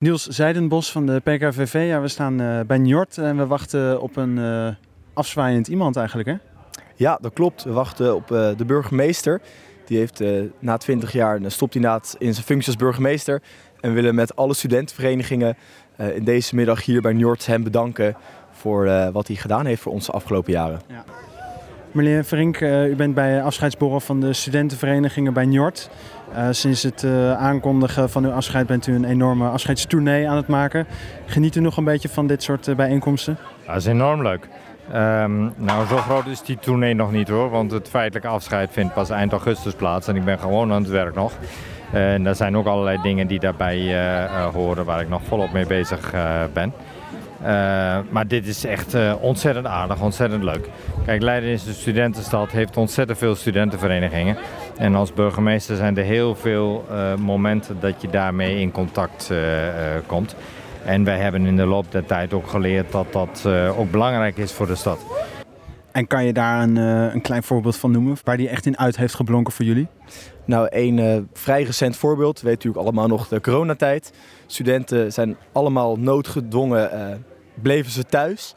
Niels 0.00 0.26
Zijdenbos 0.26 0.92
van 0.92 1.06
de 1.06 1.20
PKVV. 1.20 1.86
Ja, 1.88 2.00
we 2.00 2.08
staan 2.08 2.40
uh, 2.40 2.60
bij 2.66 2.78
Njord 2.78 3.18
en 3.18 3.36
we 3.36 3.46
wachten 3.46 4.00
op 4.00 4.16
een 4.16 4.36
uh, 4.36 4.68
afzwaaiend 5.12 5.68
iemand 5.68 5.96
eigenlijk, 5.96 6.28
hè? 6.28 6.34
Ja, 6.94 7.18
dat 7.20 7.32
klopt. 7.32 7.64
We 7.64 7.72
wachten 7.72 8.14
op 8.14 8.30
uh, 8.30 8.48
de 8.56 8.64
burgemeester. 8.64 9.40
Die 9.86 9.98
heeft 9.98 10.22
na 10.58 10.76
20 10.76 11.12
jaar 11.12 11.40
stopt 11.46 11.74
inderdaad 11.74 12.16
in 12.18 12.32
zijn 12.32 12.46
functie 12.46 12.66
als 12.66 12.76
burgemeester. 12.76 13.42
En 13.80 13.88
we 13.88 13.94
willen 13.94 14.14
met 14.14 14.36
alle 14.36 14.54
studentenverenigingen 14.54 15.56
in 15.96 16.24
deze 16.24 16.54
middag 16.54 16.84
hier 16.84 17.00
bij 17.00 17.12
Njord 17.12 17.46
hem 17.46 17.62
bedanken 17.62 18.16
voor 18.50 19.10
wat 19.12 19.26
hij 19.26 19.36
gedaan 19.36 19.66
heeft 19.66 19.82
voor 19.82 19.92
ons 19.92 20.06
de 20.06 20.12
afgelopen 20.12 20.52
jaren. 20.52 20.80
Ja. 20.88 21.04
Meneer 21.92 22.24
Verink, 22.24 22.60
u 22.60 22.94
bent 22.96 23.14
bij 23.14 23.42
afscheidsborrel 23.42 24.00
van 24.00 24.20
de 24.20 24.32
studentenverenigingen 24.32 25.32
bij 25.32 25.44
Njord. 25.44 25.90
Uh, 26.36 26.48
sinds 26.50 26.82
het 26.82 27.02
uh, 27.02 27.32
aankondigen 27.32 28.10
van 28.10 28.24
uw 28.24 28.30
afscheid 28.30 28.66
bent 28.66 28.86
u 28.86 28.94
een 28.94 29.04
enorme 29.04 29.48
afscheidstournee 29.48 30.28
aan 30.28 30.36
het 30.36 30.46
maken. 30.46 30.86
Geniet 31.26 31.56
u 31.56 31.60
nog 31.60 31.76
een 31.76 31.84
beetje 31.84 32.08
van 32.08 32.26
dit 32.26 32.42
soort 32.42 32.68
uh, 32.68 32.76
bijeenkomsten? 32.76 33.38
dat 33.66 33.76
is 33.76 33.86
enorm 33.86 34.22
leuk. 34.22 34.48
Um, 34.94 35.52
nou, 35.56 35.86
zo 35.86 35.96
groot 35.96 36.26
is 36.26 36.42
die 36.42 36.58
tournee 36.58 36.94
nog 36.94 37.12
niet 37.12 37.28
hoor, 37.28 37.50
want 37.50 37.70
het 37.70 37.88
feitelijke 37.88 38.28
afscheid 38.28 38.70
vindt 38.72 38.94
pas 38.94 39.10
eind 39.10 39.32
augustus 39.32 39.74
plaats 39.74 40.08
en 40.08 40.16
ik 40.16 40.24
ben 40.24 40.38
gewoon 40.38 40.72
aan 40.72 40.82
het 40.82 40.90
werk 40.90 41.14
nog. 41.14 41.32
En 41.92 42.26
er 42.26 42.34
zijn 42.34 42.56
ook 42.56 42.66
allerlei 42.66 42.98
dingen 43.02 43.26
die 43.26 43.38
daarbij 43.38 44.28
horen 44.52 44.84
waar 44.84 45.00
ik 45.00 45.08
nog 45.08 45.22
volop 45.24 45.52
mee 45.52 45.66
bezig 45.66 46.12
ben. 46.52 46.72
Maar 48.10 48.24
dit 48.26 48.46
is 48.46 48.64
echt 48.64 48.96
ontzettend 49.20 49.66
aardig, 49.66 50.00
ontzettend 50.00 50.42
leuk. 50.42 50.68
Kijk, 51.04 51.22
Leiden 51.22 51.50
is 51.50 51.64
de 51.64 51.72
studentenstad, 51.72 52.50
heeft 52.50 52.76
ontzettend 52.76 53.18
veel 53.18 53.34
studentenverenigingen. 53.34 54.36
En 54.80 54.94
als 54.94 55.12
burgemeester 55.12 55.76
zijn 55.76 55.96
er 55.96 56.04
heel 56.04 56.34
veel 56.34 56.84
uh, 56.90 57.14
momenten 57.14 57.80
dat 57.80 58.02
je 58.02 58.08
daarmee 58.08 58.60
in 58.60 58.70
contact 58.70 59.28
uh, 59.32 59.66
uh, 59.66 59.72
komt. 60.06 60.36
En 60.84 61.04
wij 61.04 61.18
hebben 61.18 61.46
in 61.46 61.56
de 61.56 61.66
loop 61.66 61.92
der 61.92 62.04
tijd 62.04 62.32
ook 62.32 62.48
geleerd 62.48 62.92
dat 62.92 63.12
dat 63.12 63.46
ook 63.76 63.90
belangrijk 63.90 64.36
is 64.36 64.52
voor 64.52 64.66
de 64.66 64.74
stad. 64.74 64.98
En 65.92 66.06
kan 66.06 66.24
je 66.24 66.32
daar 66.32 66.62
een, 66.62 66.76
een, 66.76 67.20
klein 67.20 67.42
voorbeeld 67.42 67.76
van 67.76 67.90
noemen 67.90 68.16
waar 68.24 68.36
die 68.36 68.48
echt 68.48 68.66
in 68.66 68.78
uit 68.78 68.96
heeft 68.96 69.14
geblonken 69.14 69.52
voor 69.52 69.64
jullie? 69.64 69.86
Nou, 70.44 70.66
een 70.70 71.28
vrij 71.32 71.62
recent 71.62 71.96
voorbeeld, 71.96 72.40
weet 72.40 72.54
natuurlijk 72.54 72.82
allemaal 72.82 73.06
nog 73.06 73.28
de 73.28 73.40
coronatijd. 73.40 74.12
Studenten 74.46 75.12
zijn 75.12 75.36
allemaal 75.52 75.96
noodgedwongen, 75.96 76.90
bleven 77.62 77.90
ze 77.90 78.04
thuis. 78.04 78.54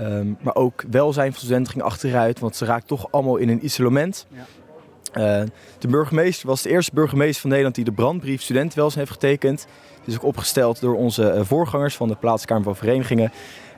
Um, 0.00 0.38
maar 0.40 0.54
ook 0.54 0.84
welzijn 0.90 1.30
van 1.32 1.40
studenten 1.40 1.72
ging 1.72 1.84
achteruit, 1.84 2.38
want 2.38 2.56
ze 2.56 2.64
raakten 2.64 2.88
toch 2.88 3.06
allemaal 3.10 3.36
in 3.36 3.48
een 3.48 3.64
isolement. 3.64 4.26
Ja. 4.28 4.44
Uh, 5.16 5.46
de 5.78 5.88
burgemeester 5.88 6.46
was 6.46 6.62
de 6.62 6.68
eerste 6.68 6.90
burgemeester 6.94 7.40
van 7.40 7.48
Nederland 7.48 7.74
die 7.74 7.84
de 7.84 7.92
brandbrief 7.92 8.42
studentenwelzijn 8.42 9.06
heeft 9.06 9.20
getekend. 9.20 9.66
Die 10.04 10.14
is 10.14 10.20
ook 10.20 10.24
opgesteld 10.24 10.80
door 10.80 10.96
onze 10.96 11.34
uh, 11.34 11.40
voorgangers 11.44 11.96
van 11.96 12.08
de 12.08 12.14
Plaatskamer 12.14 12.64
van 12.64 12.76
Verenigingen. 12.76 13.32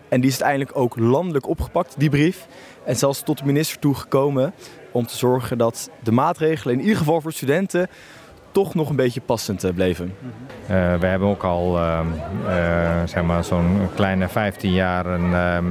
En 0.08 0.20
die 0.20 0.30
is 0.30 0.42
uiteindelijk 0.42 0.78
ook 0.78 0.96
landelijk 0.96 1.48
opgepakt, 1.48 1.94
die 1.98 2.11
brief. 2.11 2.46
En 2.84 2.96
zelfs 2.96 3.22
tot 3.22 3.39
de 3.39 3.44
minister 3.44 3.78
toe 3.78 3.94
gekomen 3.94 4.55
om 4.92 5.06
te 5.06 5.16
zorgen 5.16 5.58
dat 5.58 5.91
de 6.02 6.12
maatregelen, 6.12 6.74
in 6.74 6.80
ieder 6.80 6.96
geval 6.96 7.20
voor 7.20 7.33
studenten, 7.33 7.89
toch 8.53 8.75
nog 8.75 8.89
een 8.91 8.97
beetje 8.97 9.21
passend 9.21 9.65
uh, 9.65 9.73
bleven. 9.73 10.15
we 10.67 11.07
hebben 11.07 11.29
ook 11.29 11.43
al 11.43 11.79
ehm, 11.79 12.07
zeg 13.07 13.23
maar 13.23 13.45
zo'n 13.45 13.89
kleine 13.95 14.29
15 14.29 14.73
jaar 14.73 15.07
een, 15.07 15.35
ehm, 15.35 15.67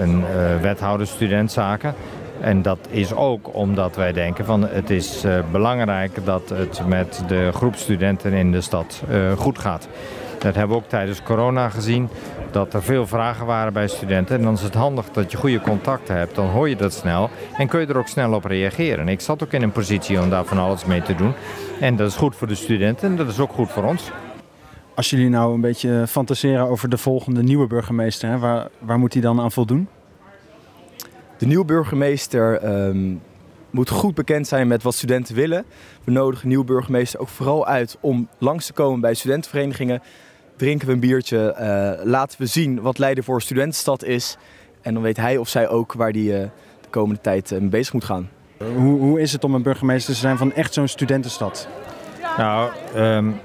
een 0.00 0.24
wethouder 0.60 1.06
studentzaken. 1.06 1.94
En 2.40 2.62
dat 2.62 2.78
is 2.90 3.14
ook 3.14 3.54
omdat 3.54 3.96
wij 3.96 4.12
denken 4.12 4.44
van 4.44 4.68
het 4.68 4.90
is 4.90 5.24
uh, 5.24 5.38
belangrijk 5.52 6.24
dat 6.24 6.48
het 6.48 6.82
met 6.86 7.22
de 7.28 7.50
groep 7.54 7.76
studenten 7.76 8.32
in 8.32 8.52
de 8.52 8.60
stad 8.60 9.02
uh, 9.10 9.32
goed 9.32 9.58
gaat. 9.58 9.88
Dat 10.38 10.54
hebben 10.54 10.76
we 10.76 10.82
ook 10.82 10.88
tijdens 10.88 11.22
corona 11.22 11.68
gezien, 11.68 12.08
dat 12.50 12.74
er 12.74 12.82
veel 12.82 13.06
vragen 13.06 13.46
waren 13.46 13.72
bij 13.72 13.88
studenten. 13.88 14.36
En 14.36 14.42
dan 14.42 14.54
is 14.54 14.62
het 14.62 14.74
handig 14.74 15.10
dat 15.10 15.30
je 15.30 15.36
goede 15.36 15.60
contacten 15.60 16.16
hebt, 16.16 16.34
dan 16.34 16.46
hoor 16.46 16.68
je 16.68 16.76
dat 16.76 16.92
snel 16.92 17.30
en 17.56 17.68
kun 17.68 17.80
je 17.80 17.86
er 17.86 17.98
ook 17.98 18.08
snel 18.08 18.32
op 18.32 18.44
reageren. 18.44 19.08
Ik 19.08 19.20
zat 19.20 19.42
ook 19.42 19.52
in 19.52 19.62
een 19.62 19.72
positie 19.72 20.20
om 20.20 20.30
daar 20.30 20.44
van 20.44 20.58
alles 20.58 20.84
mee 20.84 21.02
te 21.02 21.14
doen. 21.14 21.32
En 21.80 21.96
dat 21.96 22.10
is 22.10 22.16
goed 22.16 22.36
voor 22.36 22.46
de 22.46 22.54
studenten 22.54 23.10
en 23.10 23.16
dat 23.16 23.28
is 23.28 23.40
ook 23.40 23.52
goed 23.52 23.70
voor 23.70 23.84
ons. 23.84 24.10
Als 24.94 25.10
jullie 25.10 25.28
nou 25.28 25.54
een 25.54 25.60
beetje 25.60 26.04
fantaseren 26.06 26.68
over 26.68 26.88
de 26.88 26.98
volgende 26.98 27.42
nieuwe 27.42 27.66
burgemeester, 27.66 28.28
hè, 28.28 28.38
waar, 28.38 28.68
waar 28.78 28.98
moet 28.98 29.12
hij 29.12 29.22
dan 29.22 29.40
aan 29.40 29.52
voldoen? 29.52 29.88
De 31.38 31.46
nieuwe 31.46 31.64
burgemeester 31.64 32.58
ehm, 32.58 33.14
moet 33.70 33.90
goed 33.90 34.14
bekend 34.14 34.46
zijn 34.46 34.68
met 34.68 34.82
wat 34.82 34.94
studenten 34.94 35.34
willen. 35.34 35.64
We 36.04 36.10
nodigen 36.10 36.42
de 36.42 36.48
nieuwe 36.48 36.64
burgemeester 36.64 37.20
ook 37.20 37.28
vooral 37.28 37.66
uit 37.66 37.98
om 38.00 38.28
langs 38.38 38.66
te 38.66 38.72
komen 38.72 39.00
bij 39.00 39.14
studentenverenigingen. 39.14 40.02
Drinken 40.56 40.86
we 40.86 40.92
een 40.92 41.00
biertje, 41.00 41.56
uh, 41.60 42.04
laten 42.06 42.40
we 42.40 42.46
zien 42.46 42.80
wat 42.80 42.98
Leiden 42.98 43.24
voor 43.24 43.42
studentenstad 43.42 44.04
is. 44.04 44.36
En 44.82 44.94
dan 44.94 45.02
weet 45.02 45.16
hij 45.16 45.36
of 45.36 45.48
zij 45.48 45.68
ook 45.68 45.92
waar 45.92 46.10
hij 46.10 46.20
uh, 46.20 46.40
de 46.80 46.88
komende 46.90 47.20
tijd 47.20 47.50
uh, 47.50 47.60
mee 47.60 47.68
bezig 47.68 47.92
moet 47.92 48.04
gaan. 48.04 48.30
Hoe, 48.58 49.00
hoe, 49.00 49.20
is 49.20 49.32
het 49.32 49.44
om 49.44 49.54
een 49.54 49.62
burgemeester 49.62 50.14
te 50.14 50.20
zijn 50.20 50.36
van 50.36 50.52
echt 50.52 50.74
zo'n 50.74 50.88
studentenstad? 50.88 51.68
Nou, 52.36 52.70
um, 52.96 53.40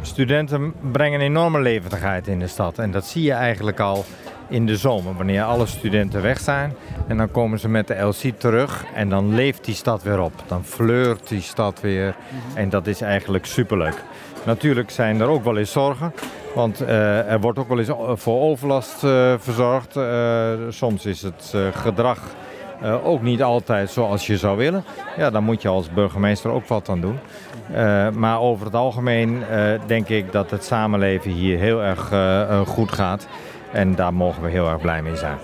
studenten 0.00 0.74
brengen 0.92 1.20
enorme 1.20 1.60
levendigheid 1.60 2.26
in 2.26 2.38
de 2.38 2.46
stad. 2.46 2.78
En 2.78 2.90
dat 2.90 3.06
zie 3.06 3.22
je 3.22 3.32
eigenlijk 3.32 3.80
al 3.80 4.04
in 4.48 4.66
de 4.66 4.76
zomer, 4.76 5.14
wanneer 5.14 5.42
alle 5.42 5.66
studenten 5.66 6.22
weg 6.22 6.40
zijn. 6.40 6.74
En 7.06 7.16
dan 7.16 7.30
komen 7.30 7.58
ze 7.58 7.68
met 7.68 7.86
de 7.86 7.94
LC 7.94 8.38
terug 8.38 8.84
en 8.94 9.08
dan 9.08 9.34
leeft 9.34 9.64
die 9.64 9.74
stad 9.74 10.02
weer 10.02 10.20
op. 10.20 10.32
Dan 10.46 10.64
fleurt 10.64 11.28
die 11.28 11.40
stad 11.40 11.80
weer 11.80 12.14
en 12.54 12.68
dat 12.68 12.86
is 12.86 13.00
eigenlijk 13.00 13.46
superleuk. 13.46 14.02
Natuurlijk 14.44 14.90
zijn 14.90 15.20
er 15.20 15.26
ook 15.26 15.44
wel 15.44 15.56
eens 15.56 15.72
zorgen, 15.72 16.12
want 16.54 16.82
uh, 16.82 17.30
er 17.32 17.40
wordt 17.40 17.58
ook 17.58 17.68
wel 17.68 17.78
eens 17.78 17.90
voor 18.14 18.40
overlast 18.40 19.04
uh, 19.04 19.34
verzorgd. 19.38 19.98
Soms 20.68 21.06
is 21.06 21.22
het 21.22 21.54
gedrag 21.72 22.20
ook 23.04 23.22
niet 23.22 23.42
altijd 23.42 23.90
zoals 23.90 24.26
je 24.26 24.36
zou 24.36 24.56
willen. 24.56 24.84
Ja, 25.16 25.30
dan 25.30 25.44
moet 25.44 25.62
je 25.62 25.68
als 25.68 25.90
burgemeester 25.90 26.50
ook 26.50 26.66
wat 26.66 26.88
aan 26.88 27.00
doen. 27.00 27.18
maar 28.14 28.40
over 28.40 28.66
het 28.66 28.74
algemeen 28.74 29.42
denk 29.86 30.08
ik 30.08 30.32
dat 30.32 30.50
het 30.50 30.64
samenleven 30.64 31.30
hier 31.30 31.58
heel 31.58 31.82
erg 31.82 32.12
goed 32.66 32.92
gaat. 32.92 33.26
En 33.72 33.94
daar 33.94 34.14
mogen 34.14 34.42
we 34.42 34.50
heel 34.50 34.68
erg 34.68 34.80
blij 34.80 35.02
mee 35.02 35.16
zijn. 35.16 35.38